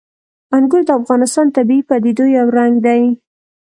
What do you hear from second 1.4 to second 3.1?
د طبیعي پدیدو یو رنګ دی.